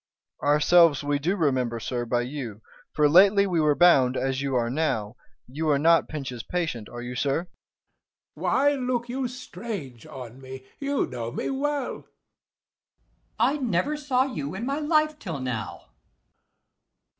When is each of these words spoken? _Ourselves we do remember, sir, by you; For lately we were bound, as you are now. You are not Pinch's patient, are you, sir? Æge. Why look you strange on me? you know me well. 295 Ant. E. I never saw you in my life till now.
_Ourselves 0.47 1.03
we 1.03 1.19
do 1.19 1.35
remember, 1.35 1.79
sir, 1.79 2.05
by 2.05 2.21
you; 2.21 2.61
For 2.91 3.07
lately 3.07 3.45
we 3.45 3.61
were 3.61 3.75
bound, 3.75 4.17
as 4.17 4.41
you 4.41 4.55
are 4.55 4.67
now. 4.71 5.15
You 5.47 5.69
are 5.69 5.77
not 5.77 6.07
Pinch's 6.07 6.41
patient, 6.41 6.89
are 6.89 7.03
you, 7.03 7.13
sir? 7.13 7.43
Æge. 7.43 7.47
Why 8.33 8.73
look 8.73 9.09
you 9.09 9.27
strange 9.27 10.07
on 10.07 10.41
me? 10.41 10.65
you 10.79 11.05
know 11.05 11.31
me 11.31 11.51
well. 11.51 12.07
295 13.39 13.49
Ant. 13.53 13.55
E. 13.55 13.59
I 13.59 13.61
never 13.61 13.95
saw 13.95 14.23
you 14.25 14.55
in 14.55 14.65
my 14.65 14.79
life 14.79 15.19
till 15.19 15.37
now. 15.39 15.89